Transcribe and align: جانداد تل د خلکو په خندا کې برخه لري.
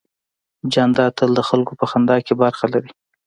جانداد 0.73 1.11
تل 1.17 1.31
د 1.37 1.41
خلکو 1.49 1.73
په 1.79 1.85
خندا 1.91 2.17
کې 2.25 2.33
برخه 2.43 2.65
لري. 2.73 2.91